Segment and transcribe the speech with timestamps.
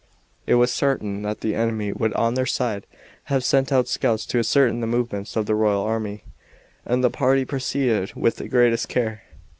[0.47, 2.87] It was certain that the enemy would on their side
[3.25, 6.23] have sent out scouts to ascertain the movements of the royal army,
[6.87, 9.21] and the party proceeded with the greatest care.